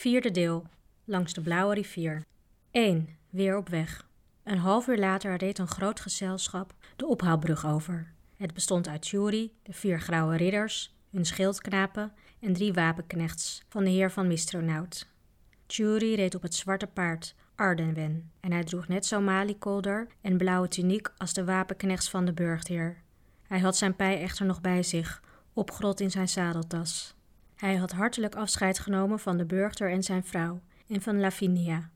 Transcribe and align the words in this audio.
Vierde 0.00 0.30
deel. 0.30 0.66
Langs 1.04 1.32
de 1.32 1.40
Blauwe 1.40 1.74
rivier. 1.74 2.24
1. 2.70 3.08
Weer 3.30 3.56
op 3.56 3.68
weg. 3.68 4.08
Een 4.42 4.58
half 4.58 4.86
uur 4.86 4.98
later 4.98 5.36
reed 5.36 5.58
een 5.58 5.68
groot 5.68 6.00
gezelschap 6.00 6.74
de 6.96 7.06
ophaalbrug 7.06 7.66
over. 7.66 8.12
Het 8.36 8.54
bestond 8.54 8.88
uit 8.88 9.08
Jury, 9.08 9.50
de 9.62 9.72
vier 9.72 10.00
grauwe 10.00 10.36
ridders, 10.36 10.94
hun 11.10 11.24
schildknapen 11.24 12.12
en 12.38 12.52
drie 12.52 12.72
wapenknechts 12.72 13.62
van 13.68 13.84
de 13.84 13.90
heer 13.90 14.10
van 14.10 14.26
Mistronaut. 14.26 15.06
Jury 15.66 16.14
reed 16.14 16.34
op 16.34 16.42
het 16.42 16.54
zwarte 16.54 16.86
paard 16.86 17.34
Ardenwen 17.54 18.30
en 18.40 18.52
hij 18.52 18.64
droeg 18.64 18.88
net 18.88 19.06
zo 19.06 19.20
maliekolder 19.20 20.08
en 20.20 20.36
blauwe 20.36 20.68
tuniek 20.68 21.12
als 21.16 21.32
de 21.32 21.44
wapenknechts 21.44 22.10
van 22.10 22.24
de 22.24 22.32
burchtheer. 22.32 23.02
Hij 23.42 23.60
had 23.60 23.76
zijn 23.76 23.96
pij 23.96 24.20
echter 24.20 24.46
nog 24.46 24.60
bij 24.60 24.82
zich, 24.82 25.22
opgrot 25.52 26.00
in 26.00 26.10
zijn 26.10 26.28
zadeltas. 26.28 27.14
Hij 27.60 27.76
had 27.76 27.92
hartelijk 27.92 28.34
afscheid 28.34 28.78
genomen 28.78 29.18
van 29.18 29.36
de 29.36 29.44
burchter 29.44 29.90
en 29.90 30.02
zijn 30.02 30.24
vrouw 30.24 30.60
en 30.88 31.02
van 31.02 31.20
Lavinia. 31.20 31.90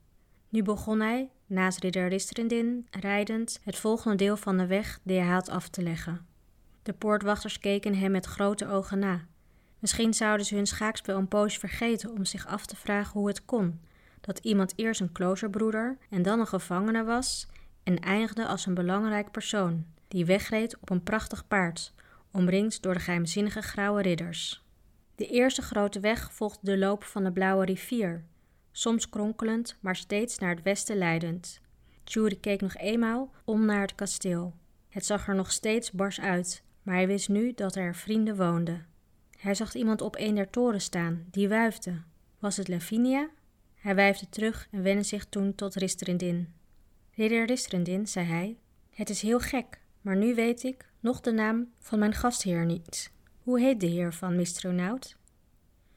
Nu 0.48 0.62
begon 0.62 1.00
hij, 1.00 1.30
naast 1.46 1.78
ridder 1.78 2.09
Ristrendin, 2.09 2.86
rijdend, 2.91 3.60
het 3.62 3.77
volgende 3.77 4.16
deel 4.16 4.36
van 4.36 4.58
de 4.58 4.66
weg 4.66 5.00
die 5.02 5.19
hij 5.19 5.28
had 5.28 5.48
af 5.48 5.69
te 5.69 5.82
leggen. 5.82 6.27
De 6.82 6.92
poortwachters 6.92 7.58
keken 7.58 7.95
hem 7.95 8.10
met 8.10 8.27
grote 8.27 8.69
ogen 8.69 8.98
na. 8.98 9.20
Misschien 9.78 10.14
zouden 10.14 10.46
ze 10.46 10.55
hun 10.55 10.66
schaakspel 10.66 11.16
een 11.16 11.28
poos 11.28 11.58
vergeten 11.58 12.10
om 12.10 12.24
zich 12.24 12.46
af 12.46 12.66
te 12.66 12.77
vragen 12.77 13.12
hoe 13.12 13.28
het 13.28 13.44
kon 13.44 13.80
dat 14.20 14.38
iemand 14.38 14.72
eerst 14.77 15.00
een 15.00 15.12
kloosterbroeder 15.12 15.98
en 16.10 16.22
dan 16.22 16.41
een 16.41 16.46
gevangene 16.46 17.05
was 17.05 17.46
en 17.83 18.00
eindigde 18.00 18.46
als 18.46 18.66
een 18.66 18.74
belangrijk 18.74 19.30
persoon 19.30 19.84
die 20.08 20.24
wegreed 20.24 20.78
op 20.80 20.91
een 20.91 21.02
prachtig 21.02 21.48
paard, 21.48 21.92
omringd 22.30 22.83
door 22.83 22.94
de 22.94 23.00
geheimzinnige 23.00 23.62
grauwe 23.62 24.02
ridders. 24.02 24.63
De 25.14 25.27
eerste 25.27 25.62
grote 25.62 26.00
weg 26.00 26.32
volgde 26.32 26.60
de 26.62 26.78
loop 26.78 27.04
van 27.04 27.24
de 27.24 27.32
Blauwe 27.32 27.64
rivier, 27.64 28.24
soms 28.72 29.09
kronkelend, 29.09 29.77
maar 29.80 29.96
steeds 29.96 30.38
naar 30.38 30.55
het 30.55 30.62
westen 30.62 30.96
leidend. 30.96 31.60
Jury 32.05 32.36
keek 32.36 32.61
nog 32.61 32.77
eenmaal 32.77 33.30
om 33.44 33.64
naar 33.64 33.80
het 33.80 33.94
kasteel. 33.94 34.55
Het 34.89 35.06
zag 35.06 35.28
er 35.28 35.34
nog 35.34 35.52
steeds 35.52 35.91
bars 35.91 36.20
uit, 36.20 36.62
maar 36.83 36.94
hij 36.94 37.06
wist 37.06 37.28
nu 37.28 37.52
dat 37.55 37.77
er 37.77 37.94
vrienden 37.94 38.36
woonden. 38.36 38.86
Hij 39.39 39.55
zag 39.55 39.74
iemand 39.74 40.00
op 40.00 40.16
een 40.19 40.34
der 40.34 40.50
torens 40.50 40.84
staan, 40.84 41.24
die 41.30 41.48
wuifde. 41.48 42.02
Was 42.39 42.56
het 42.56 42.69
Lavinia? 42.69 43.28
Hij 43.74 43.94
wuifde 43.94 44.28
terug 44.28 44.69
en 44.70 44.83
wendde 44.83 45.05
zich 45.05 45.24
toen 45.24 45.55
tot 45.55 45.74
Ristrendin. 45.74 46.52
Ridder 47.11 47.46
Ristrendin, 47.46 48.06
zei 48.06 48.27
hij, 48.27 48.56
het 48.91 49.11
is 49.11 49.22
heel 49.22 49.41
gek, 49.41 49.80
maar 50.00 50.17
nu 50.17 50.34
weet 50.34 50.62
ik 50.62 50.89
nog 51.00 51.20
de 51.20 51.33
naam 51.33 51.72
van 51.78 51.98
mijn 51.98 52.14
gastheer 52.14 52.64
niet. 52.64 53.12
Hoe 53.45 53.61
heet 53.61 53.81
de 53.81 53.87
heer 53.87 54.12
van 54.12 54.37
Mistronaut? 54.37 55.17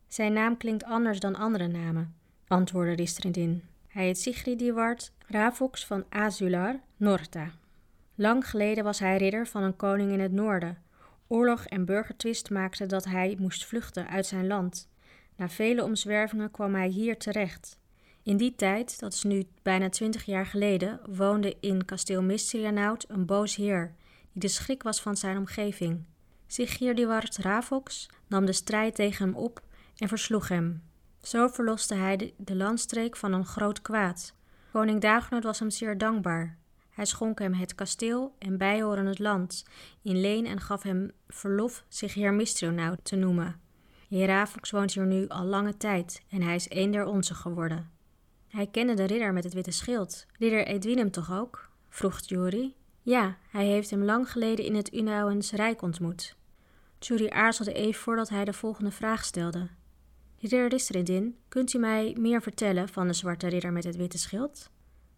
Zijn 0.07 0.33
naam 0.33 0.57
klinkt 0.57 0.83
anders 0.83 1.19
dan 1.19 1.35
andere 1.35 1.67
namen, 1.67 2.15
antwoordde 2.47 2.95
Ristrendin. 2.95 3.63
Hij 3.87 4.05
heet 4.05 4.19
Sigridivard 4.19 5.11
Ravox 5.27 5.85
van 5.85 6.05
Azular 6.09 6.79
Norta. 6.97 7.51
Lang 8.15 8.49
geleden 8.49 8.83
was 8.83 8.99
hij 8.99 9.17
ridder 9.17 9.47
van 9.47 9.63
een 9.63 9.75
koning 9.75 10.11
in 10.11 10.19
het 10.19 10.31
noorden. 10.31 10.77
Oorlog 11.27 11.65
en 11.65 11.85
burgertwist 11.85 12.49
maakten 12.49 12.87
dat 12.87 13.05
hij 13.05 13.35
moest 13.39 13.65
vluchten 13.65 14.07
uit 14.07 14.25
zijn 14.25 14.47
land. 14.47 14.89
Na 15.35 15.49
vele 15.49 15.83
omzwervingen 15.83 16.51
kwam 16.51 16.75
hij 16.75 16.87
hier 16.87 17.17
terecht. 17.17 17.79
In 18.23 18.37
die 18.37 18.55
tijd, 18.55 18.99
dat 18.99 19.13
is 19.13 19.23
nu 19.23 19.45
bijna 19.61 19.89
twintig 19.89 20.23
jaar 20.25 20.45
geleden, 20.45 20.99
woonde 21.09 21.57
in 21.59 21.85
kasteel 21.85 22.21
Mistrianaut 22.21 23.05
een 23.09 23.25
boos 23.25 23.55
heer, 23.55 23.95
die 24.31 24.41
de 24.41 24.47
schrik 24.47 24.83
was 24.83 25.01
van 25.01 25.17
zijn 25.17 25.37
omgeving. 25.37 26.05
Sigirdiwart 26.47 27.37
Ravox 27.37 28.09
nam 28.27 28.45
de 28.45 28.53
strijd 28.53 28.95
tegen 28.95 29.25
hem 29.25 29.35
op 29.35 29.61
en 29.97 30.07
versloeg 30.07 30.47
hem. 30.47 30.83
Zo 31.21 31.47
verloste 31.47 31.95
hij 31.95 32.33
de, 32.37 32.55
landstreek 32.55 33.15
van 33.15 33.33
een 33.33 33.45
groot 33.45 33.81
kwaad. 33.81 34.33
Koning 34.71 35.01
Dagenot 35.01 35.43
was 35.43 35.59
hem 35.59 35.69
zeer 35.69 35.97
dankbaar. 35.97 36.57
Hij 36.89 37.05
schonk 37.05 37.39
hem 37.39 37.53
het 37.53 37.75
kasteel 37.75 38.35
en 38.39 38.57
bijhorend 38.57 39.19
land 39.19 39.65
in 40.01 40.21
leen 40.21 40.45
en 40.45 40.61
gaf 40.61 40.83
hem 40.83 41.11
verlof 41.27 41.83
zich 41.87 42.13
heer 42.13 42.33
Mistrionaut 42.33 42.99
te 43.03 43.15
noemen. 43.15 43.59
Heer 44.09 44.27
Ravox 44.27 44.71
woont 44.71 44.93
hier 44.93 45.05
nu 45.05 45.27
al 45.27 45.45
lange 45.45 45.77
tijd 45.77 46.21
en 46.29 46.41
hij 46.41 46.55
is 46.55 46.65
een 46.69 46.91
der 46.91 47.05
onze 47.05 47.33
geworden. 47.33 47.91
Hij 48.47 48.67
kende 48.67 48.93
de 48.93 49.03
ridder 49.03 49.33
met 49.33 49.43
het 49.43 49.53
witte 49.53 49.71
schild. 49.71 50.25
Ridder 50.39 50.65
Edwinem 50.65 51.11
toch 51.11 51.31
ook? 51.31 51.69
vroeg 51.89 52.19
Jury. 52.19 52.73
Ja, 53.01 53.37
hij 53.49 53.65
heeft 53.65 53.89
hem 53.89 54.03
lang 54.03 54.31
geleden 54.31 54.65
in 54.65 54.75
het 54.75 54.93
Unauwens 54.93 55.51
Rijk 55.51 55.81
ontmoet. 55.81 56.35
Jury 56.99 57.29
aarzelde 57.29 57.73
even 57.73 58.01
voordat 58.01 58.29
hij 58.29 58.45
de 58.45 58.53
volgende 58.53 58.91
vraag 58.91 59.25
stelde. 59.25 59.67
Ridder 60.39 60.67
Ristredin, 60.67 61.37
kunt 61.47 61.73
u 61.73 61.77
mij 61.77 62.15
meer 62.19 62.41
vertellen 62.41 62.89
van 62.89 63.07
de 63.07 63.13
zwarte 63.13 63.47
ridder 63.47 63.71
met 63.71 63.83
het 63.83 63.95
witte 63.95 64.17
schild? 64.17 64.69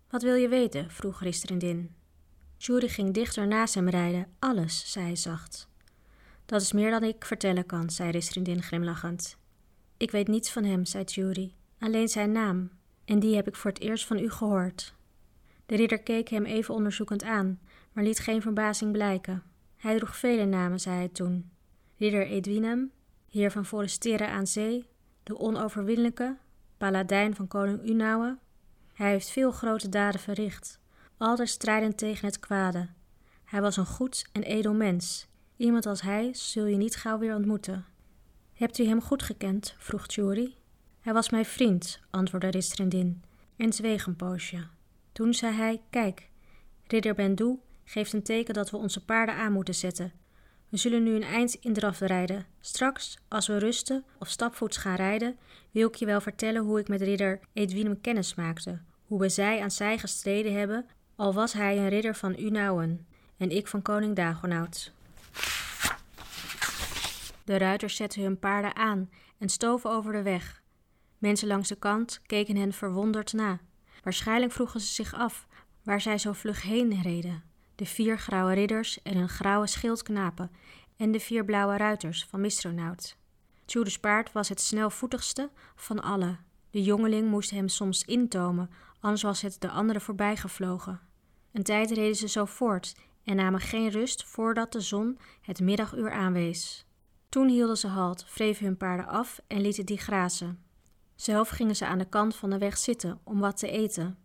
Wat 0.09 0.21
wil 0.21 0.35
je 0.35 0.47
weten? 0.47 0.91
vroeg 0.91 1.21
Ristrindin. 1.21 1.95
Jury 2.57 2.87
ging 2.87 3.13
dichter 3.13 3.47
naast 3.47 3.73
hem 3.73 3.89
rijden. 3.89 4.27
Alles, 4.39 4.91
zei 4.91 5.05
hij 5.05 5.15
zacht. 5.15 5.67
Dat 6.45 6.61
is 6.61 6.71
meer 6.71 6.91
dan 6.91 7.03
ik 7.03 7.25
vertellen 7.25 7.65
kan, 7.65 7.89
zei 7.89 8.11
Ristrindin 8.11 8.63
glimlachend. 8.63 9.37
Ik 9.97 10.11
weet 10.11 10.27
niets 10.27 10.51
van 10.51 10.63
hem, 10.63 10.85
zei 10.85 11.03
Jury. 11.03 11.53
Alleen 11.79 12.07
zijn 12.07 12.31
naam. 12.31 12.71
En 13.05 13.19
die 13.19 13.35
heb 13.35 13.47
ik 13.47 13.55
voor 13.55 13.71
het 13.71 13.79
eerst 13.79 14.05
van 14.05 14.19
u 14.19 14.29
gehoord. 14.29 14.93
De 15.65 15.75
ridder 15.75 15.99
keek 15.99 16.29
hem 16.29 16.45
even 16.45 16.73
onderzoekend 16.73 17.23
aan, 17.23 17.59
maar 17.91 18.03
liet 18.03 18.19
geen 18.19 18.41
verbazing 18.41 18.91
blijken. 18.91 19.43
Hij 19.77 19.97
droeg 19.97 20.17
vele 20.17 20.45
namen, 20.45 20.79
zei 20.79 20.95
hij 20.95 21.07
toen. 21.07 21.51
Ridder 21.99 22.27
Edwinem, 22.27 22.91
heer 23.29 23.51
van 23.51 23.65
Forestera 23.65 24.27
aan 24.27 24.47
zee, 24.47 24.85
de 25.23 25.39
onoverwinnelijke, 25.39 26.37
paladijn 26.77 27.35
van 27.35 27.47
koning 27.47 27.89
Unauwe. 27.89 28.37
Hij 28.93 29.11
heeft 29.11 29.29
veel 29.29 29.51
grote 29.51 29.89
daden 29.89 30.19
verricht, 30.19 30.79
altijd 31.17 31.49
strijdend 31.49 31.97
tegen 31.97 32.25
het 32.25 32.39
kwade. 32.39 32.87
Hij 33.45 33.61
was 33.61 33.77
een 33.77 33.85
goed 33.85 34.29
en 34.31 34.43
edel 34.43 34.73
mens. 34.73 35.27
Iemand 35.57 35.85
als 35.85 36.01
hij 36.01 36.33
zul 36.33 36.65
je 36.65 36.77
niet 36.77 36.95
gauw 36.95 37.17
weer 37.17 37.35
ontmoeten. 37.35 37.85
Hebt 38.53 38.77
u 38.77 38.85
hem 38.85 39.01
goed 39.01 39.23
gekend? 39.23 39.75
vroeg 39.77 40.11
Jury. 40.13 40.55
Hij 40.99 41.13
was 41.13 41.29
mijn 41.29 41.45
vriend, 41.45 41.99
antwoordde 42.09 42.49
Ristrendin 42.49 43.23
en 43.55 43.73
zweeg 43.73 44.05
een 44.05 44.15
poosje. 44.15 44.67
Toen 45.11 45.33
zei 45.33 45.55
hij: 45.55 45.81
Kijk, 45.89 46.29
ridder 46.87 47.13
Bendoe 47.13 47.59
geeft 47.83 48.13
een 48.13 48.23
teken 48.23 48.53
dat 48.53 48.69
we 48.69 48.77
onze 48.77 49.05
paarden 49.05 49.35
aan 49.35 49.51
moeten 49.51 49.75
zetten. 49.75 50.18
We 50.69 50.77
zullen 50.77 51.03
nu 51.03 51.15
een 51.15 51.23
eind 51.23 51.53
in 51.53 51.73
draf 51.73 51.99
rijden. 51.99 52.45
Straks, 52.61 53.17
als 53.27 53.47
we 53.47 53.57
rusten 53.57 54.03
of 54.19 54.27
stapvoets 54.27 54.77
gaan 54.77 54.95
rijden, 54.95 55.37
wil 55.71 55.87
ik 55.87 55.95
je 55.95 56.05
wel 56.05 56.21
vertellen 56.21 56.61
hoe 56.61 56.79
ik 56.79 56.87
met 56.87 57.01
ridder 57.01 57.39
Edwinem 57.53 58.01
kennis 58.01 58.35
maakte. 58.35 58.79
Hoe 59.05 59.19
we 59.19 59.29
zij 59.29 59.61
aan 59.61 59.71
zij 59.71 59.97
gestreden 59.97 60.53
hebben, 60.53 60.85
al 61.15 61.33
was 61.33 61.53
hij 61.53 61.77
een 61.77 61.89
ridder 61.89 62.15
van 62.15 62.39
Unauwen 62.39 63.07
en 63.37 63.49
ik 63.49 63.67
van 63.67 63.81
koning 63.81 64.15
Dagonaut. 64.15 64.91
De 67.43 67.57
ruiters 67.57 67.95
zetten 67.95 68.21
hun 68.21 68.39
paarden 68.39 68.75
aan 68.75 69.09
en 69.37 69.49
stoven 69.49 69.89
over 69.89 70.11
de 70.11 70.21
weg. 70.21 70.61
Mensen 71.17 71.47
langs 71.47 71.69
de 71.69 71.75
kant 71.75 72.21
keken 72.25 72.55
hen 72.55 72.73
verwonderd 72.73 73.33
na. 73.33 73.59
Waarschijnlijk 74.03 74.51
vroegen 74.51 74.79
ze 74.79 74.93
zich 74.93 75.13
af 75.13 75.47
waar 75.83 76.01
zij 76.01 76.17
zo 76.17 76.33
vlug 76.33 76.61
heen 76.61 77.01
reden. 77.01 77.48
De 77.79 77.85
vier 77.85 78.17
grauwe 78.17 78.53
ridders 78.53 79.01
en 79.01 79.17
hun 79.17 79.29
grauwe 79.29 79.67
schildknapen 79.67 80.51
en 80.97 81.11
de 81.11 81.19
vier 81.19 81.45
blauwe 81.45 81.77
ruiters 81.77 82.25
van 82.25 82.41
Mistronaut. 82.41 83.17
Judas 83.65 83.99
paard 83.99 84.31
was 84.31 84.49
het 84.49 84.61
snelvoetigste 84.61 85.49
van 85.75 86.01
alle. 86.01 86.37
De 86.69 86.83
jongeling 86.83 87.29
moest 87.29 87.49
hem 87.49 87.67
soms 87.67 88.03
intomen, 88.03 88.69
anders 88.99 89.21
was 89.21 89.41
het 89.41 89.61
de 89.61 89.69
andere 89.69 89.99
voorbijgevlogen. 89.99 90.99
Een 91.51 91.63
tijd 91.63 91.91
reden 91.91 92.15
ze 92.15 92.27
zo 92.27 92.45
voort 92.45 92.95
en 93.23 93.35
namen 93.35 93.59
geen 93.59 93.89
rust 93.89 94.25
voordat 94.25 94.71
de 94.71 94.81
zon 94.81 95.19
het 95.41 95.59
middaguur 95.59 96.11
aanwees. 96.11 96.85
Toen 97.29 97.47
hielden 97.47 97.77
ze 97.77 97.87
halt, 97.87 98.33
wreven 98.33 98.65
hun 98.65 98.77
paarden 98.77 99.07
af 99.07 99.39
en 99.47 99.61
lieten 99.61 99.85
die 99.85 99.97
grazen. 99.97 100.63
Zelf 101.15 101.49
gingen 101.49 101.75
ze 101.75 101.85
aan 101.85 101.97
de 101.97 102.09
kant 102.09 102.35
van 102.35 102.49
de 102.49 102.57
weg 102.57 102.77
zitten 102.77 103.19
om 103.23 103.39
wat 103.39 103.57
te 103.57 103.69
eten. 103.69 104.17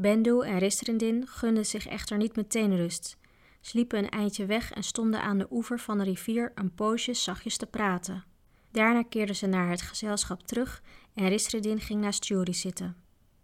Bendu 0.00 0.40
en 0.40 0.58
Ristrindin 0.58 1.26
gunden 1.26 1.66
zich 1.66 1.86
echter 1.86 2.16
niet 2.16 2.36
meteen 2.36 2.76
rust. 2.76 3.16
Ze 3.60 3.76
liepen 3.76 3.98
een 3.98 4.08
eindje 4.08 4.46
weg 4.46 4.72
en 4.72 4.82
stonden 4.82 5.22
aan 5.22 5.38
de 5.38 5.46
oever 5.50 5.78
van 5.78 5.98
de 5.98 6.04
rivier 6.04 6.52
een 6.54 6.74
poosje 6.74 7.14
zachtjes 7.14 7.56
te 7.56 7.66
praten. 7.66 8.24
Daarna 8.70 9.02
keerden 9.02 9.36
ze 9.36 9.46
naar 9.46 9.70
het 9.70 9.82
gezelschap 9.82 10.46
terug 10.46 10.82
en 11.14 11.28
Ristrindin 11.28 11.80
ging 11.80 12.00
naast 12.00 12.24
Jury 12.24 12.52
zitten. 12.52 12.96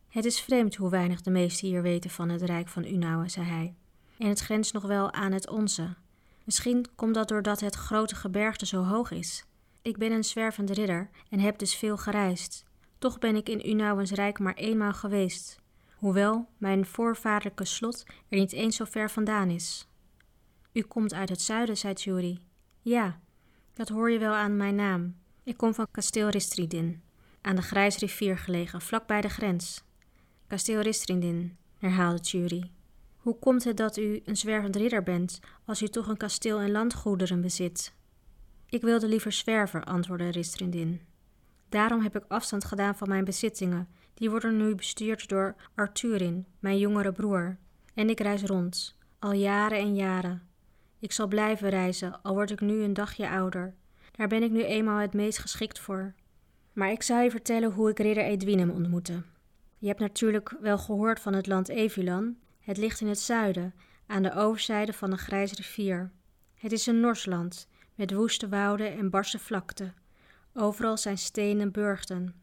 Het 0.08 0.24
is 0.24 0.40
vreemd 0.40 0.74
hoe 0.74 0.90
weinig 0.90 1.22
de 1.22 1.30
meesten 1.30 1.68
hier 1.68 1.82
weten 1.82 2.10
van 2.10 2.28
het 2.28 2.42
rijk 2.42 2.68
van 2.68 2.84
Unauwe, 2.84 3.28
zei 3.28 3.46
hij. 3.46 3.74
En 4.18 4.28
het 4.28 4.40
grenst 4.40 4.72
nog 4.72 4.82
wel 4.82 5.12
aan 5.12 5.32
het 5.32 5.48
onze. 5.48 5.94
Misschien 6.44 6.86
komt 6.94 7.14
dat 7.14 7.28
doordat 7.28 7.60
het 7.60 7.74
grote 7.74 8.14
gebergte 8.14 8.66
zo 8.66 8.82
hoog 8.82 9.10
is. 9.10 9.44
Ik 9.82 9.98
ben 9.98 10.12
een 10.12 10.24
zwervende 10.24 10.72
ridder 10.72 11.10
en 11.30 11.40
heb 11.40 11.58
dus 11.58 11.74
veel 11.74 11.96
gereisd. 11.96 12.64
Toch 12.98 13.18
ben 13.18 13.36
ik 13.36 13.48
in 13.48 13.68
Unauwens 13.68 14.10
rijk 14.10 14.38
maar 14.38 14.54
eenmaal 14.54 14.92
geweest, 14.92 15.62
hoewel 15.96 16.48
mijn 16.58 16.86
voorvaderlijke 16.86 17.64
slot 17.64 18.04
er 18.28 18.38
niet 18.38 18.52
eens 18.52 18.76
zo 18.76 18.84
ver 18.84 19.10
vandaan 19.10 19.50
is. 19.50 19.88
U 20.72 20.82
komt 20.82 21.14
uit 21.14 21.28
het 21.28 21.40
zuiden, 21.40 21.76
zei 21.76 21.94
Jury. 21.94 22.38
Ja, 22.80 23.20
dat 23.72 23.88
hoor 23.88 24.10
je 24.10 24.18
wel 24.18 24.32
aan 24.32 24.56
mijn 24.56 24.74
naam. 24.74 25.16
Ik 25.42 25.56
kom 25.56 25.74
van 25.74 25.86
kasteel 25.90 26.28
Ristridin. 26.28 27.02
aan 27.40 27.56
de 27.56 27.62
Grijsrivier 27.62 28.38
gelegen, 28.38 28.80
vlak 28.80 29.06
bij 29.06 29.20
de 29.20 29.28
grens. 29.28 29.82
Kasteel 30.46 30.80
Ristrindin, 30.80 31.56
herhaalde 31.78 32.20
Tjuri. 32.20 32.70
Hoe 33.16 33.38
komt 33.38 33.64
het 33.64 33.76
dat 33.76 33.96
u 33.96 34.20
een 34.24 34.36
zwervend 34.36 34.76
ridder 34.76 35.02
bent, 35.02 35.40
als 35.64 35.82
u 35.82 35.88
toch 35.88 36.08
een 36.08 36.16
kasteel 36.16 36.58
en 36.58 36.70
landgoederen 36.70 37.40
bezit? 37.40 37.94
Ik 38.68 38.82
wilde 38.82 39.08
liever 39.08 39.32
zwerven, 39.32 39.84
antwoordde 39.84 40.28
Ristrindin. 40.28 41.00
Daarom 41.68 42.00
heb 42.00 42.16
ik 42.16 42.24
afstand 42.28 42.64
gedaan 42.64 42.96
van 42.96 43.08
mijn 43.08 43.24
bezittingen. 43.24 43.88
Die 44.14 44.30
worden 44.30 44.56
nu 44.56 44.74
bestuurd 44.74 45.28
door 45.28 45.54
Arthurin, 45.74 46.46
mijn 46.58 46.78
jongere 46.78 47.12
broer. 47.12 47.58
En 47.94 48.10
ik 48.10 48.20
reis 48.20 48.42
rond, 48.42 48.96
al 49.18 49.32
jaren 49.32 49.78
en 49.78 49.94
jaren. 49.94 50.42
Ik 50.98 51.12
zal 51.12 51.26
blijven 51.26 51.68
reizen, 51.68 52.22
al 52.22 52.34
word 52.34 52.50
ik 52.50 52.60
nu 52.60 52.82
een 52.82 52.94
dagje 52.94 53.28
ouder. 53.28 53.74
Daar 54.10 54.28
ben 54.28 54.42
ik 54.42 54.50
nu 54.50 54.64
eenmaal 54.64 54.98
het 54.98 55.14
meest 55.14 55.38
geschikt 55.38 55.78
voor. 55.78 56.14
Maar 56.72 56.90
ik 56.90 57.02
zal 57.02 57.20
je 57.20 57.30
vertellen 57.30 57.72
hoe 57.72 57.90
ik 57.90 57.98
ridder 57.98 58.24
Edwinem 58.24 58.70
ontmoette. 58.70 59.22
Je 59.78 59.86
hebt 59.86 60.00
natuurlijk 60.00 60.56
wel 60.60 60.78
gehoord 60.78 61.20
van 61.20 61.32
het 61.32 61.46
land 61.46 61.68
Evilan. 61.68 62.36
Het 62.60 62.76
ligt 62.76 63.00
in 63.00 63.08
het 63.08 63.18
zuiden, 63.18 63.74
aan 64.06 64.22
de 64.22 64.34
overzijde 64.34 64.92
van 64.92 65.12
een 65.12 65.18
grijze 65.18 65.54
rivier. 65.54 66.10
Het 66.54 66.72
is 66.72 66.86
een 66.86 67.00
Norsland, 67.00 67.68
met 67.94 68.12
woeste 68.12 68.48
wouden 68.48 68.96
en 68.96 69.10
barse 69.10 69.38
vlakten. 69.38 69.94
Overal 70.54 70.96
zijn 70.96 71.18
stenen 71.18 71.72
burchten, 71.72 72.34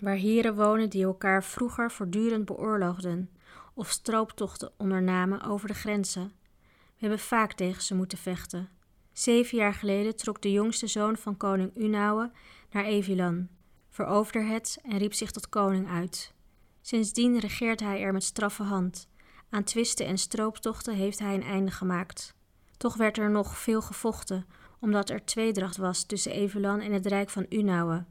waar 0.00 0.14
heren 0.14 0.54
wonen 0.54 0.90
die 0.90 1.04
elkaar 1.04 1.44
vroeger 1.44 1.90
voortdurend 1.90 2.44
beoorloogden 2.44 3.30
of 3.74 3.88
strooptochten 3.88 4.72
ondernamen 4.76 5.42
over 5.42 5.68
de 5.68 5.74
grenzen. 5.74 6.32
We 6.64 6.96
hebben 7.06 7.18
vaak 7.18 7.52
tegen 7.52 7.82
ze 7.82 7.94
moeten 7.94 8.18
vechten. 8.18 8.68
Zeven 9.12 9.58
jaar 9.58 9.74
geleden 9.74 10.16
trok 10.16 10.42
de 10.42 10.52
jongste 10.52 10.86
zoon 10.86 11.16
van 11.16 11.36
koning 11.36 11.76
Unauwe 11.76 12.30
naar 12.70 12.84
Evilan, 12.84 13.48
veroverde 13.88 14.48
het 14.48 14.78
en 14.82 14.98
riep 14.98 15.14
zich 15.14 15.30
tot 15.30 15.48
koning 15.48 15.88
uit. 15.88 16.32
Sindsdien 16.80 17.38
regeert 17.38 17.80
hij 17.80 18.02
er 18.02 18.12
met 18.12 18.24
straffe 18.24 18.62
hand. 18.62 19.08
Aan 19.50 19.64
twisten 19.64 20.06
en 20.06 20.18
strooptochten 20.18 20.94
heeft 20.94 21.18
hij 21.18 21.34
een 21.34 21.42
einde 21.42 21.70
gemaakt. 21.70 22.34
Toch 22.76 22.96
werd 22.96 23.18
er 23.18 23.30
nog 23.30 23.58
veel 23.58 23.82
gevochten, 23.82 24.46
omdat 24.80 25.10
er 25.10 25.24
tweedracht 25.24 25.76
was 25.76 26.04
tussen 26.04 26.32
Evelan 26.32 26.80
en 26.80 26.92
het 26.92 27.06
rijk 27.06 27.30
van 27.30 27.46
Unauwe. 27.48 28.04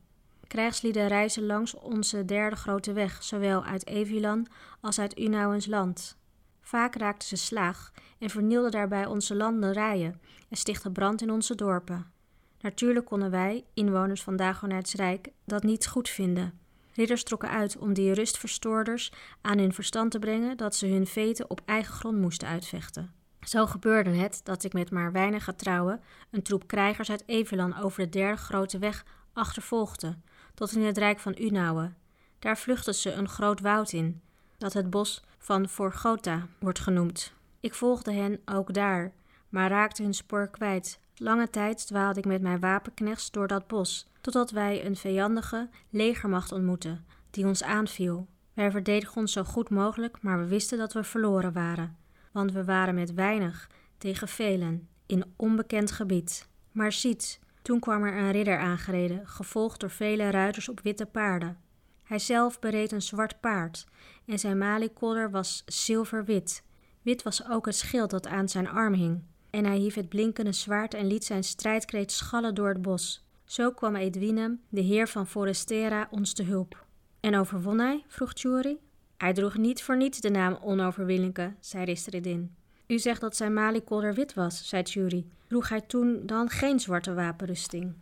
Krijgslieden 0.50 1.07
reizen 1.07 1.46
langs 1.46 1.74
onze 1.74 2.25
derde 2.25 2.56
grote 2.56 2.94
weg, 2.94 3.24
zowel 3.24 3.63
uit 3.63 3.88
Evilan 3.88 4.48
als 4.81 5.00
uit 5.00 5.19
Unauwens 5.19 5.66
land. 5.66 6.18
Vaak 6.62 6.96
raakten 6.96 7.28
ze 7.28 7.36
slaag 7.36 7.92
en 8.19 8.30
vernielden 8.30 8.72
daarbij 8.72 9.06
onze 9.06 9.36
landerijen 9.36 10.22
en 10.50 10.57
stichtten 10.57 10.92
brand 10.92 11.22
in 11.22 11.31
onze 11.31 11.56
dorpen. 11.56 12.12
Natuurlijk 12.60 13.06
konden 13.06 13.31
wij, 13.31 13.63
inwoners 13.74 14.24
van 14.24 14.36
Dagonets 14.36 14.94
Rijk, 14.94 15.30
dat 15.46 15.63
niet 15.63 15.88
goed 15.88 16.10
vinden. 16.10 16.60
Ridders 16.94 17.24
trokken 17.24 17.50
uit 17.50 17.78
om 17.78 17.94
die 17.94 18.13
rustverstoorders 18.13 19.12
aan 19.42 19.57
hun 19.57 19.74
verstand 19.74 20.12
te 20.12 20.19
brengen 20.19 20.57
dat 20.57 20.75
ze 20.75 20.88
hun 20.88 21.07
veten 21.07 21.50
op 21.50 21.62
eigen 21.66 21.94
grond 21.94 22.18
moesten 22.18 22.48
uitvechten. 22.48 23.13
Zo 23.42 23.66
gebeurde 23.66 24.10
het 24.10 24.42
dat 24.44 24.63
ik 24.63 24.74
met 24.74 24.92
maar 24.92 25.12
weinig 25.12 25.44
getrouwen 25.44 26.01
een 26.31 26.44
troep 26.44 26.68
krijgers 26.68 27.10
uit 27.10 27.24
Evelan 27.25 27.78
over 27.78 28.04
de 28.04 28.10
derde 28.10 28.38
grote 28.38 28.78
weg 28.78 29.06
achtervolgde, 29.34 30.18
tot 30.54 30.72
in 30.72 30.81
het 30.81 30.98
rijk 30.98 31.19
van 31.19 31.36
Unauwe. 31.40 31.92
Daar 32.40 32.57
vluchtten 32.57 32.96
ze 32.96 33.12
een 33.12 33.30
groot 33.30 33.60
woud 33.60 33.92
in, 33.92 34.22
dat 34.57 34.74
het 34.74 34.90
bos 34.90 35.24
van 35.38 35.68
Forgota 35.68 36.48
wordt 36.60 36.80
genoemd. 36.80 37.34
Ik 37.60 37.74
volgde 37.74 38.12
hen 38.12 38.40
ook 38.46 38.74
daar, 38.74 39.13
maar 39.50 39.69
raakte 39.69 40.04
hun 40.04 40.13
spoor 40.13 40.50
kwijt. 40.50 41.00
Lange 41.16 41.50
tijd 41.50 41.88
dwaalde 41.88 42.19
ik 42.19 42.25
met 42.25 42.42
mijn 42.42 42.60
wapenknechts 42.60 43.31
door 43.31 43.48
dat 43.48 43.68
bos, 43.68 44.07
totdat 44.22 44.51
wij 44.51 44.86
een 44.86 44.96
vijandige 44.96 45.69
legermacht 45.90 46.51
ontmoetten, 46.51 47.06
die 47.30 47.46
ons 47.46 47.63
aanviel. 47.63 48.28
Wij 48.54 48.72
verdedigden 48.72 49.18
ons 49.18 49.31
zo 49.31 49.44
goed 49.44 49.69
mogelijk, 49.69 50.22
maar 50.22 50.40
we 50.40 50.48
wisten 50.48 50.78
dat 50.78 50.94
we 50.94 51.04
verloren 51.04 51.54
waren, 51.54 51.98
want 52.31 52.51
we 52.51 52.63
waren 52.63 52.96
met 52.96 53.13
weinig 53.13 53.69
tegen 53.98 54.28
velen 54.28 54.88
in 55.06 55.34
onbekend 55.36 55.92
gebied. 55.92 56.48
Maar 56.72 56.92
ziet, 56.92 57.40
toen 57.61 57.79
kwam 57.79 58.03
er 58.03 58.17
een 58.17 58.31
ridder 58.31 58.57
aangereden, 58.57 59.27
gevolgd 59.27 59.79
door 59.79 59.89
vele 59.89 60.29
ruiters 60.29 60.69
op 60.69 60.79
witte 60.79 61.06
paarden. 61.06 61.57
Hij 62.03 62.19
zelf 62.19 62.59
bereed 62.59 62.91
een 62.91 63.01
zwart 63.01 63.39
paard 63.39 63.85
en 64.25 64.39
zijn 64.39 64.57
maliekolder 64.57 65.31
was 65.31 65.63
zilverwit. 65.65 66.63
Wit 67.01 67.23
was 67.23 67.50
ook 67.50 67.65
het 67.65 67.75
schild 67.75 68.09
dat 68.09 68.27
aan 68.27 68.50
zijn 68.50 68.69
arm 68.69 68.94
hing. 68.94 69.21
En 69.50 69.65
hij 69.65 69.77
hief 69.77 69.95
het 69.95 70.09
blinkende 70.09 70.51
zwaard 70.51 70.94
en 70.94 71.07
liet 71.07 71.25
zijn 71.25 71.44
strijdkreet 71.44 72.11
schallen 72.11 72.56
door 72.56 72.69
het 72.69 72.81
bos. 72.81 73.25
Zo 73.45 73.71
kwam 73.71 73.95
Edwinem, 73.95 74.62
de 74.69 74.81
heer 74.81 75.07
van 75.07 75.27
Forestera, 75.27 76.07
ons 76.12 76.33
te 76.33 76.44
hulp. 76.44 76.85
En 77.19 77.35
overwon 77.35 77.79
hij? 77.79 78.03
vroeg 78.07 78.33
Tjuri. 78.33 78.77
Hij 79.17 79.33
droeg 79.33 79.57
niet 79.57 79.83
voor 79.83 79.97
niets 79.97 80.19
de 80.19 80.29
naam 80.29 80.57
Onoverwinnelijke, 80.62 81.53
zei 81.59 81.85
Ristridin. 81.85 82.55
U 82.88 83.00
zegt 83.00 83.21
dat 83.21 83.35
zijn 83.35 83.53
maliekolder 83.53 84.13
wit 84.13 84.33
was, 84.33 84.67
zei 84.67 84.83
Tjuri. 84.83 85.29
Droeg 85.50 85.69
hij 85.69 85.81
toen 85.81 86.25
dan 86.25 86.50
geen 86.50 86.80
zwarte 86.80 87.13
wapenrusting? 87.13 87.94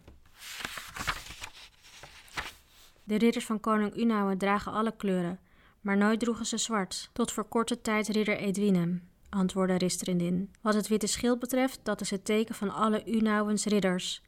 De 3.04 3.18
ridders 3.18 3.46
van 3.46 3.60
koning 3.60 3.98
Unauwe 3.98 4.38
dragen 4.38 4.72
alle 4.72 4.96
kleuren, 4.98 5.40
maar 5.82 5.98
nooit 5.98 6.20
droegen 6.20 6.46
ze 6.46 6.58
zwart, 6.58 7.10
tot 7.14 7.32
voor 7.32 7.44
korte 7.44 7.82
tijd 7.82 8.08
ridder 8.08 8.38
Edwinem, 8.38 9.10
antwoordde 9.30 9.78
Ristrindin. 9.78 10.52
Wat 10.62 10.74
het 10.74 10.88
witte 10.88 11.08
schild 11.08 11.40
betreft, 11.40 11.80
dat 11.84 12.02
is 12.02 12.10
het 12.10 12.26
teken 12.26 12.56
van 12.56 12.74
alle 12.74 13.06
Unauwens 13.06 13.66
ridders. 13.66 14.24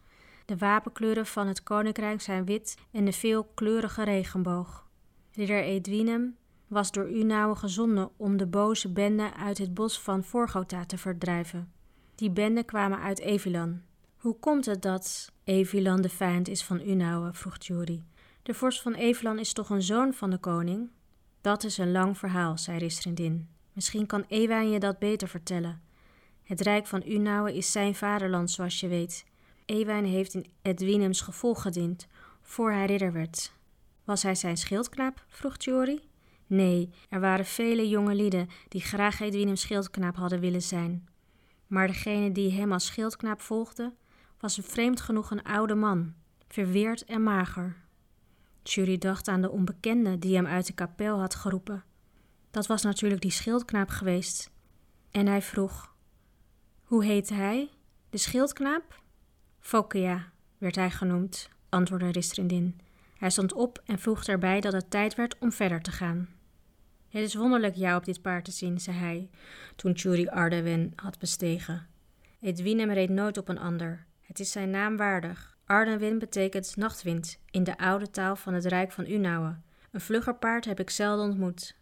De 0.46 0.58
wapenkleuren 0.58 1.26
van 1.26 1.48
het 1.48 1.64
koninkrijk 1.64 2.22
zijn 2.22 2.46
wit 2.46 2.76
en 2.92 3.06
de 3.06 3.14
veelkleurige 3.14 4.04
regenboog. 4.04 4.88
Ridder 5.32 5.64
Edwinem 5.64 6.38
was 6.68 6.92
door 6.92 7.10
Unauwe 7.10 7.56
gezonden 7.56 8.10
om 8.18 8.38
de 8.38 8.48
boze 8.48 8.92
bende 8.92 9.34
uit 9.34 9.58
het 9.58 9.74
bos 9.74 10.02
van 10.02 10.24
Vorgota 10.24 10.86
te 10.86 10.98
verdrijven. 10.98 11.79
Die 12.20 12.32
benden 12.32 12.66
kwamen 12.66 13.00
uit 13.00 13.20
Evilan. 13.20 13.82
Hoe 14.18 14.40
komt 14.40 14.66
het 14.66 14.82
dat 14.82 15.32
Evilan 15.44 16.02
de 16.02 16.10
vijand 16.10 16.48
is 16.48 16.64
van 16.64 16.82
Unauwe? 16.82 17.34
vroeg 17.34 17.56
Juri. 17.60 18.04
De 18.44 18.54
vorst 18.54 18.82
van 18.82 18.94
Evelan 18.94 19.40
is 19.40 19.54
toch 19.54 19.70
een 19.70 19.82
zoon 19.82 20.14
van 20.14 20.30
de 20.30 20.38
koning? 20.38 20.90
Dat 21.42 21.64
is 21.64 21.78
een 21.78 21.92
lang 21.92 22.18
verhaal, 22.18 22.58
zei 22.58 22.78
Ristrindin. 22.78 23.48
Misschien 23.74 24.06
kan 24.06 24.26
Ewijn 24.28 24.70
je 24.70 24.80
dat 24.80 25.00
beter 25.00 25.28
vertellen. 25.28 25.82
Het 26.44 26.62
rijk 26.62 26.88
van 26.88 27.04
Unauwe 27.06 27.56
is 27.56 27.72
zijn 27.72 27.96
vaderland, 27.96 28.52
zoals 28.52 28.80
je 28.80 28.88
weet. 28.88 29.26
Ewijn 29.66 30.06
heeft 30.06 30.34
in 30.34 30.46
Edwinems 30.62 31.22
gevolg 31.22 31.62
gediend, 31.62 32.08
voor 32.42 32.72
hij 32.72 32.86
ridder 32.86 33.14
werd. 33.14 33.54
Was 34.04 34.24
hij 34.24 34.36
zijn 34.36 34.58
schildknaap? 34.58 35.26
vroeg 35.28 35.58
Tjori. 35.58 36.00
Nee, 36.48 36.90
er 37.10 37.20
waren 37.20 37.46
vele 37.46 37.90
jonge 37.90 38.16
lieden 38.16 38.50
die 38.68 38.82
graag 38.82 39.20
Edwinems 39.20 39.62
schildknaap 39.62 40.16
hadden 40.16 40.40
willen 40.40 40.62
zijn. 40.62 41.08
Maar 41.70 41.88
degene 41.88 42.32
die 42.32 42.52
hem 42.52 42.72
als 42.72 42.86
schildknaap 42.86 43.42
volgde, 43.42 43.94
was 44.40 44.60
vreemd 44.62 45.02
genoeg 45.02 45.32
een 45.32 45.44
oude 45.44 45.76
man, 45.76 46.14
verweerd 46.48 47.06
en 47.06 47.24
mager. 47.24 47.76
Jury 48.64 48.98
dacht 48.98 49.28
aan 49.28 49.42
de 49.42 49.50
onbekende 49.50 50.20
die 50.20 50.36
hem 50.36 50.48
uit 50.48 50.68
de 50.68 50.74
kapel 50.74 51.20
had 51.20 51.36
geroepen. 51.36 51.84
Dat 52.52 52.68
was 52.68 52.82
natuurlijk 52.82 53.22
die 53.22 53.32
schildknaap 53.32 53.90
geweest. 53.90 54.52
En 55.12 55.28
hij 55.28 55.42
vroeg: 55.42 55.96
Hoe 56.84 57.04
heette 57.04 57.34
hij? 57.34 57.70
De 58.10 58.18
schildknaap? 58.18 59.02
Fokia 59.60 60.32
werd 60.58 60.76
hij 60.76 60.92
genoemd, 60.92 61.50
antwoordde 61.70 62.12
Ristrindin. 62.12 62.80
Hij 63.18 63.30
stond 63.30 63.54
op 63.54 63.82
en 63.86 64.00
voegde 64.00 64.32
erbij 64.32 64.62
dat 64.62 64.74
het 64.74 64.92
tijd 64.92 65.16
werd 65.16 65.38
om 65.40 65.52
verder 65.52 65.82
te 65.82 65.92
gaan. 65.92 66.39
Het 67.10 67.24
is 67.24 67.36
wonderlijk 67.36 67.76
jou 67.76 67.98
op 67.98 68.06
dit 68.06 68.22
paard 68.22 68.46
te 68.46 68.52
zien, 68.52 68.80
zei 68.80 68.98
hij, 68.98 69.30
toen 69.76 69.98
Churi 69.98 70.28
Ardewen 70.28 70.94
had 70.96 71.20
bestegen. 71.20 71.88
Edwinem 72.42 72.92
reed 72.92 73.10
nooit 73.10 73.38
op 73.38 73.50
een 73.50 73.60
ander. 73.60 74.06
Het 74.22 74.40
is 74.40 74.52
zijn 74.52 74.70
naam 74.70 74.98
waardig. 74.98 75.58
Ardenwind 75.66 76.20
betekent 76.20 76.76
nachtwind 76.76 77.40
in 77.52 77.64
de 77.64 77.78
oude 77.78 78.10
taal 78.10 78.36
van 78.36 78.54
het 78.54 78.66
Rijk 78.66 78.92
van 78.92 79.10
Unauwe. 79.10 79.56
Een 79.92 80.02
vlugger 80.02 80.36
paard 80.36 80.66
heb 80.66 80.80
ik 80.80 80.90
zelden 80.90 81.26
ontmoet. 81.26 81.76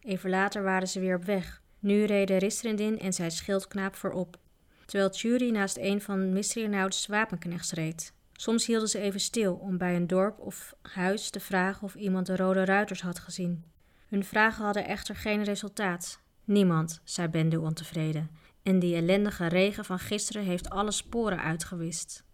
Even 0.00 0.30
later 0.30 0.62
waren 0.62 0.88
ze 0.88 1.00
weer 1.00 1.16
op 1.16 1.24
weg. 1.24 1.62
Nu 1.78 2.04
reden 2.04 2.38
Ristrindin 2.38 2.98
en 2.98 3.12
zijn 3.12 3.30
schildknaap 3.30 3.94
voorop, 3.94 4.38
terwijl 4.84 5.10
Tjuri 5.10 5.50
naast 5.50 5.76
een 5.76 6.00
van 6.00 6.32
Misrinauds 6.32 7.06
wapenknechts 7.06 7.72
reed. 7.72 8.12
Soms 8.32 8.66
hielden 8.66 8.88
ze 8.88 8.98
even 8.98 9.20
stil 9.20 9.54
om 9.54 9.78
bij 9.78 9.96
een 9.96 10.06
dorp 10.06 10.38
of 10.38 10.74
huis 10.82 11.30
te 11.30 11.40
vragen 11.40 11.82
of 11.82 11.94
iemand 11.94 12.26
de 12.26 12.36
rode 12.36 12.64
ruiters 12.64 13.02
had 13.02 13.18
gezien. 13.18 13.64
Hun 14.08 14.24
vragen 14.24 14.64
hadden 14.64 14.86
echter 14.86 15.16
geen 15.16 15.44
resultaat. 15.44 16.20
Niemand, 16.44 17.00
zei 17.04 17.28
Bendu 17.28 17.56
ontevreden. 17.56 18.30
En 18.62 18.78
die 18.78 18.94
ellendige 18.94 19.46
regen 19.46 19.84
van 19.84 19.98
gisteren 19.98 20.42
heeft 20.42 20.70
alle 20.70 20.90
sporen 20.90 21.42
uitgewist. 21.42 22.24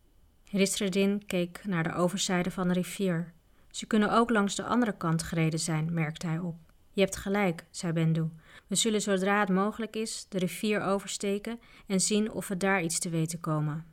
Ristredin 0.51 1.27
keek 1.27 1.61
naar 1.65 1.83
de 1.83 1.95
overzijde 1.95 2.51
van 2.51 2.69
de 2.69 2.75
rivier. 2.75 3.33
Ze 3.71 3.87
kunnen 3.87 4.13
ook 4.13 4.31
langs 4.31 4.55
de 4.55 4.65
andere 4.65 4.97
kant 4.97 5.23
gereden 5.23 5.61
zijn, 5.61 5.93
merkte 5.93 6.27
hij 6.27 6.39
op. 6.39 6.57
Je 6.91 7.01
hebt 7.01 7.17
gelijk, 7.17 7.67
zei 7.71 7.93
Bendu. 7.93 8.29
We 8.67 8.75
zullen 8.75 9.01
zodra 9.01 9.41
het 9.41 9.49
mogelijk 9.49 9.97
is 9.97 10.27
de 10.29 10.39
rivier 10.39 10.83
oversteken 10.83 11.61
en 11.87 12.01
zien 12.01 12.33
of 12.33 12.49
we 12.49 12.57
daar 12.57 12.83
iets 12.83 12.99
te 12.99 13.09
weten 13.09 13.41
komen. 13.41 13.85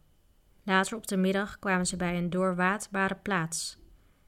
Later 0.63 0.97
op 0.97 1.07
de 1.07 1.17
middag 1.17 1.59
kwamen 1.59 1.85
ze 1.85 1.95
bij 1.97 2.17
een 2.17 2.29
doorwaadbare 2.29 3.15
plaats. 3.15 3.77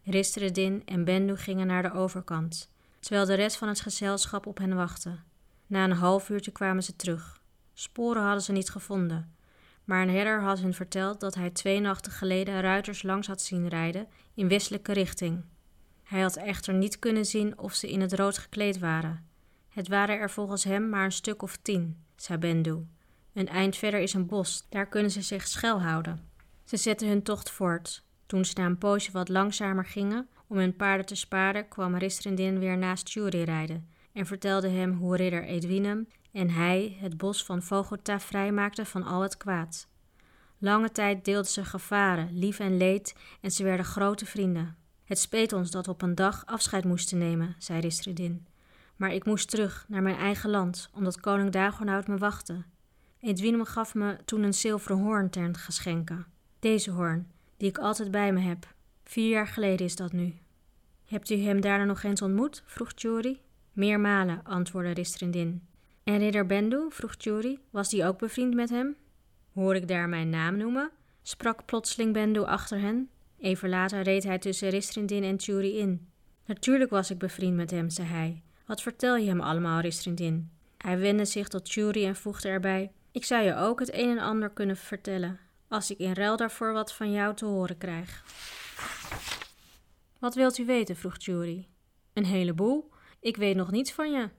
Ristredin 0.04 0.82
en 0.86 1.04
Bendu 1.04 1.38
gingen 1.38 1.68
naar 1.68 1.82
de 1.82 1.94
overkant, 1.94 2.73
terwijl 3.04 3.26
de 3.26 3.34
rest 3.34 3.58
van 3.58 3.68
het 3.68 3.82
gezelschap 3.82 4.46
op 4.46 4.58
hen 4.58 4.76
wachtte. 4.76 5.16
Na 5.68 5.84
een 5.84 5.92
half 5.92 6.30
uurtje 6.30 6.52
kwamen 6.52 6.84
ze 6.84 6.96
terug. 6.96 7.42
Sporen 7.74 8.24
hadden 8.24 8.42
ze 8.42 8.52
niet 8.52 8.70
gevonden, 8.70 9.36
maar 9.84 10.02
een 10.02 10.10
herder 10.10 10.42
had 10.42 10.60
hun 10.60 10.74
verteld 10.74 11.20
dat 11.20 11.36
hij 11.36 11.50
twee 11.50 11.80
nachten 11.80 12.12
geleden 12.12 12.62
ruiters 12.62 13.04
langs 13.04 13.28
had 13.28 13.42
zien 13.42 13.68
rijden 13.68 14.08
in 14.34 14.48
westelijke 14.48 14.94
richting. 14.94 15.44
Hij 16.04 16.22
had 16.22 16.36
echter 16.36 16.74
niet 16.74 17.00
kunnen 17.00 17.26
zien 17.26 17.60
of 17.60 17.74
ze 17.74 17.92
in 17.92 18.02
het 18.02 18.14
rood 18.14 18.38
gekleed 18.38 18.80
waren. 18.80 19.28
Het 19.70 19.88
waren 19.88 20.20
er 20.20 20.30
volgens 20.30 20.64
hem 20.64 20.90
maar 20.90 21.06
een 21.06 21.12
stuk 21.12 21.42
of 21.42 21.58
tien, 21.58 22.04
zei 22.16 22.40
Bendu. 22.40 22.86
Een 23.34 23.48
eind 23.48 23.76
verder 23.76 24.00
is 24.00 24.14
een 24.14 24.28
bos, 24.28 24.66
daar 24.70 24.88
kunnen 24.88 25.12
ze 25.12 25.22
zich 25.22 25.48
schuilhouden. 25.48 26.30
Ze 26.64 26.78
zetten 26.78 27.08
hun 27.08 27.24
tocht 27.24 27.50
voort. 27.50 28.04
Toen 28.26 28.46
ze 28.46 28.54
na 28.56 28.66
een 28.66 28.78
poosje 28.78 29.12
wat 29.12 29.30
langzamer 29.30 29.86
gingen 29.86 30.30
om 30.54 30.60
hun 30.60 30.76
paarden 30.76 31.06
te 31.06 31.16
sparen, 31.16 31.68
kwam 31.68 31.96
Ristrindin 31.96 32.60
weer 32.60 32.78
naast 32.78 33.10
Jury 33.10 33.44
rijden 33.44 33.88
en 34.12 34.26
vertelde 34.26 34.70
hem 34.70 34.94
hoe 34.94 35.16
ridder 35.16 35.44
Edwinem 35.44 36.08
en 36.32 36.50
hij 36.50 36.98
het 37.00 37.18
bos 37.18 37.46
van 37.46 37.62
Vogota 37.62 38.20
vrijmaakten 38.20 38.86
van 38.86 39.04
al 39.04 39.22
het 39.22 39.38
kwaad. 39.38 39.88
Lange 40.58 40.92
tijd 40.92 41.26
deelden 41.26 41.52
ze 41.52 41.66
gevaren, 41.66 42.38
lief 42.38 42.60
en 42.60 42.78
leed, 42.78 43.16
en 43.42 43.52
ze 43.52 43.64
werden 43.64 43.86
grote 43.86 44.26
vrienden. 44.26 44.76
Het 45.04 45.20
speet 45.20 45.54
ons 45.54 45.72
dat 45.72 45.86
we 45.86 45.92
op 45.92 46.02
een 46.02 46.16
dag 46.16 46.46
afscheid 46.46 46.84
moesten 46.84 47.18
nemen, 47.18 47.56
zei 47.58 47.80
Ristridin. 47.80 48.48
Maar 48.96 49.14
ik 49.14 49.26
moest 49.26 49.50
terug 49.50 49.86
naar 49.88 50.02
mijn 50.02 50.18
eigen 50.18 50.50
land, 50.50 50.90
omdat 50.94 51.20
koning 51.20 51.52
Dagonoud 51.52 52.08
me 52.08 52.18
wachtte. 52.18 52.64
Edwinem 53.20 53.66
gaf 53.66 53.94
me 53.94 54.18
toen 54.26 54.44
een 54.44 54.54
zilveren 54.54 54.98
hoorn 54.98 55.30
ten 55.30 55.58
geschenke. 55.58 56.26
Deze 56.60 56.92
hoorn, 56.92 57.32
die 57.58 57.70
ik 57.70 57.78
altijd 57.78 58.12
bij 58.12 58.34
me 58.34 58.40
heb. 58.40 58.68
Vier 59.04 59.30
jaar 59.30 59.48
geleden 59.48 59.86
is 59.86 59.96
dat 59.96 60.12
nu. 60.12 60.42
Hebt 61.14 61.30
u 61.30 61.36
hem 61.36 61.62
daarna 61.62 61.86
nog 61.86 62.04
eens 62.04 62.22
ontmoet? 62.22 62.64
vroeg 62.66 62.92
Jury. 62.96 63.40
Meermalen, 63.72 64.44
antwoordde 64.44 64.92
Ristrindin. 64.92 65.68
En 66.04 66.18
ridder 66.18 66.46
Bendu, 66.46 66.86
vroeg 66.90 67.16
Jury, 67.18 67.60
was 67.70 67.90
die 67.90 68.06
ook 68.06 68.18
bevriend 68.18 68.54
met 68.54 68.70
hem? 68.70 68.96
Hoor 69.54 69.76
ik 69.76 69.88
daar 69.88 70.10
mijn 70.10 70.30
naam 70.30 70.58
noemen? 70.58 70.92
sprak 71.22 71.66
plotseling 71.66 72.14
Bendu 72.14 72.40
achter 72.40 72.80
hen. 72.80 73.10
Even 73.40 73.70
later 73.70 74.02
reed 74.02 74.24
hij 74.24 74.40
tussen 74.40 74.70
Ristrindin 74.70 75.24
en 75.24 75.36
Jury 75.36 75.78
in. 75.78 76.08
Natuurlijk 76.46 76.90
was 76.90 77.12
ik 77.12 77.18
bevriend 77.18 77.56
met 77.56 77.72
hem, 77.72 77.90
zei 77.90 78.08
hij. 78.08 78.42
Wat 78.66 78.82
vertel 78.82 79.16
je 79.16 79.28
hem 79.28 79.42
allemaal, 79.42 79.80
Ristrindin? 79.80 80.50
Hij 80.78 81.00
wendde 81.00 81.26
zich 81.26 81.48
tot 81.48 81.72
Jury 81.72 82.06
en 82.06 82.16
voegde 82.16 82.50
erbij: 82.50 82.92
Ik 83.12 83.26
zou 83.26 83.44
je 83.44 83.56
ook 83.56 83.80
het 83.80 83.94
een 83.94 84.10
en 84.10 84.20
ander 84.20 84.50
kunnen 84.50 84.78
vertellen, 84.78 85.40
als 85.68 85.92
ik 85.92 85.98
in 85.98 86.14
ruil 86.14 86.38
daarvoor 86.38 86.74
wat 86.74 86.94
van 86.94 87.12
jou 87.12 87.36
te 87.36 87.46
horen 87.46 87.78
krijg. 87.78 88.24
Wat 90.24 90.36
wilt 90.36 90.58
u 90.58 90.66
weten? 90.66 90.96
vroeg 90.96 91.16
Jury. 91.18 91.68
Een 92.14 92.26
heleboel. 92.26 92.90
Ik 93.20 93.38
weet 93.38 93.56
nog 93.56 93.72
niets 93.72 93.92
van 93.92 94.12
je. 94.12 94.30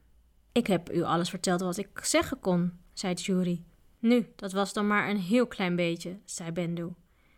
Ik 0.53 0.67
heb 0.67 0.93
u 0.93 1.03
alles 1.03 1.31
verteld 1.31 1.61
wat 1.61 1.77
ik 1.77 1.89
zeggen 2.03 2.41
kon, 2.41 2.79
zei 2.93 3.15
Jury. 3.15 3.63
Nu, 3.99 4.27
dat 4.37 4.53
was 4.53 4.73
dan 4.73 4.87
maar 4.87 5.09
een 5.09 5.19
heel 5.19 5.47
klein 5.47 5.77
beetje, 5.77 6.19
zei 6.25 6.51
Bendu. 6.51 6.89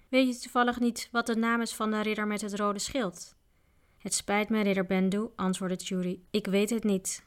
Weet 0.08 0.34
je 0.34 0.40
toevallig 0.40 0.80
niet 0.80 1.08
wat 1.12 1.26
de 1.26 1.36
naam 1.36 1.60
is 1.60 1.74
van 1.74 1.90
de 1.90 2.00
ridder 2.00 2.26
met 2.26 2.40
het 2.40 2.54
rode 2.54 2.78
schild? 2.78 3.36
Het 3.98 4.14
spijt 4.14 4.48
me, 4.48 4.62
ridder 4.62 4.86
Bendu, 4.86 5.28
antwoordde 5.36 5.84
Jury. 5.84 6.20
Ik 6.30 6.46
weet 6.46 6.70
het 6.70 6.84
niet. 6.84 7.26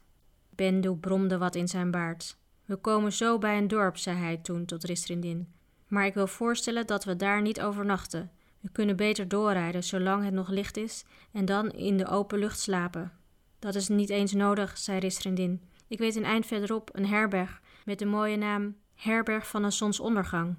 Bendu 0.49 0.95
bromde 0.95 1.37
wat 1.37 1.55
in 1.55 1.67
zijn 1.67 1.91
baard. 1.91 2.37
We 2.65 2.75
komen 2.75 3.13
zo 3.13 3.37
bij 3.37 3.57
een 3.57 3.67
dorp, 3.67 3.97
zei 3.97 4.17
hij 4.17 4.37
toen 4.37 4.65
tot 4.65 4.83
Ristrindin. 4.83 5.53
Maar 5.87 6.05
ik 6.05 6.13
wil 6.13 6.27
voorstellen 6.27 6.87
dat 6.87 7.03
we 7.03 7.15
daar 7.15 7.41
niet 7.41 7.61
overnachten. 7.61 8.31
We 8.59 8.69
kunnen 8.71 8.95
beter 8.95 9.27
doorrijden 9.27 9.83
zolang 9.83 10.23
het 10.23 10.33
nog 10.33 10.49
licht 10.49 10.77
is 10.77 11.05
en 11.31 11.45
dan 11.45 11.71
in 11.71 11.97
de 11.97 12.07
open 12.07 12.39
lucht 12.39 12.59
slapen. 12.59 13.11
Dat 13.59 13.75
is 13.75 13.87
niet 13.87 14.09
eens 14.09 14.33
nodig, 14.33 14.77
zei 14.77 14.99
Ristrindin. 14.99 15.61
Ik 15.87 15.99
weet 15.99 16.15
een 16.15 16.25
eind 16.25 16.45
verderop 16.45 16.89
een 16.93 17.05
herberg 17.05 17.61
met 17.85 17.99
de 17.99 18.05
mooie 18.05 18.37
naam 18.37 18.75
Herberg 18.95 19.47
van 19.47 19.63
een 19.63 19.71
zonsondergang. 19.71 20.55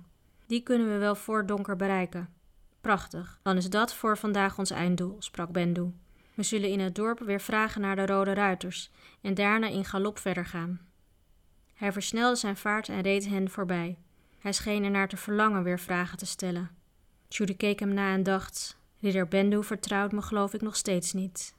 Die 0.46 0.62
kunnen 0.62 0.92
we 0.92 0.98
wel 0.98 1.14
voor 1.14 1.46
donker 1.46 1.76
bereiken. 1.76 2.28
Prachtig, 2.80 3.38
dan 3.42 3.56
is 3.56 3.70
dat 3.70 3.94
voor 3.94 4.18
vandaag 4.18 4.58
ons 4.58 4.70
einddoel, 4.70 5.16
sprak 5.18 5.52
Bendu. 5.52 5.92
We 6.34 6.42
zullen 6.42 6.70
in 6.70 6.80
het 6.80 6.94
dorp 6.94 7.18
weer 7.18 7.40
vragen 7.40 7.80
naar 7.80 7.96
de 7.96 8.06
rode 8.06 8.32
ruiters 8.32 8.90
en 9.20 9.34
daarna 9.34 9.66
in 9.66 9.84
galop 9.84 10.18
verder 10.18 10.46
gaan. 10.46 10.80
Hij 11.74 11.92
versnelde 11.92 12.36
zijn 12.36 12.56
vaart 12.56 12.88
en 12.88 13.00
reed 13.00 13.28
hen 13.28 13.50
voorbij. 13.50 13.98
Hij 14.38 14.52
scheen 14.52 14.84
er 14.84 14.90
naar 14.90 15.08
te 15.08 15.16
verlangen 15.16 15.62
weer 15.62 15.78
vragen 15.78 16.18
te 16.18 16.26
stellen. 16.26 16.70
Judy 17.32 17.54
keek 17.56 17.80
hem 17.80 17.94
na 17.94 18.12
en 18.12 18.22
dacht: 18.22 18.76
Ridder 19.00 19.28
Bendu 19.28 19.64
vertrouwt 19.64 20.12
me 20.12 20.22
geloof 20.22 20.54
ik 20.54 20.60
nog 20.60 20.76
steeds 20.76 21.12
niet. 21.12 21.54